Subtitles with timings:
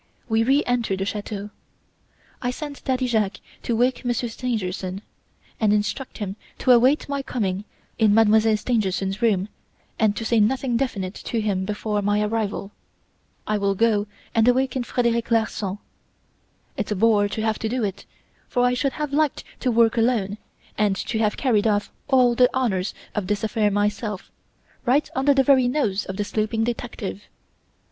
[0.27, 1.51] We re enter the chateau.
[2.41, 5.03] I send Daddy Jacques to wake Monsieur Stangerson,
[5.59, 7.65] and instruct him to await my coming
[7.99, 9.47] in Mademoiselle Stangerson's room
[9.99, 12.71] and to say nothing definite to him before my arrival.
[13.45, 15.77] I will go and awaken Frederic Larsan.
[16.77, 18.05] It's a bore to have to do it,
[18.49, 20.39] for I should have liked to work alone
[20.79, 24.31] and to have carried off all the honors of this affair myself,
[24.83, 27.25] right under the very nose of the sleeping detective.